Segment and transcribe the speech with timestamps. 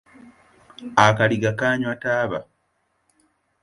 [1.05, 2.39] Akaliga kaanywa taba.